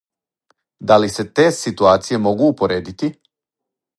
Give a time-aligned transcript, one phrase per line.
[0.91, 3.13] Да ли се те ситуације могу упоредити?